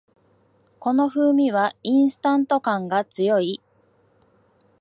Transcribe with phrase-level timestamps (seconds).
[0.79, 3.61] この風味はインスタント感が強い